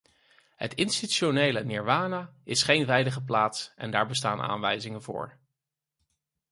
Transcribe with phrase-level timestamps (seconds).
[0.55, 5.37] Het institutionele nirwana is geen veilige plaats en daar bestaan aanwijzingen voor.